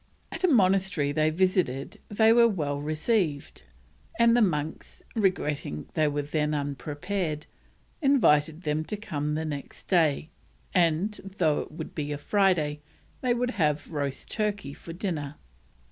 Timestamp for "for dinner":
14.73-15.35